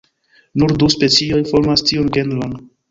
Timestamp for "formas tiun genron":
1.53-2.63